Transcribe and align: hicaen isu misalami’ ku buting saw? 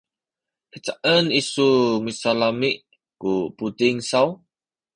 hicaen 0.71 1.25
isu 1.41 1.67
misalami’ 2.05 2.71
ku 3.21 3.31
buting 3.57 3.99
saw? 4.09 4.27